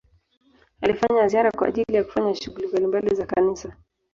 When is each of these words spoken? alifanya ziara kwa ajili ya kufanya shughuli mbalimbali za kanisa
alifanya 0.81 1.27
ziara 1.27 1.51
kwa 1.51 1.67
ajili 1.67 1.95
ya 1.95 2.03
kufanya 2.03 2.35
shughuli 2.35 2.67
mbalimbali 2.67 3.15
za 3.15 3.25
kanisa 3.25 3.77